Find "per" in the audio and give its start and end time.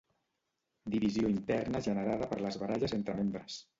2.33-2.41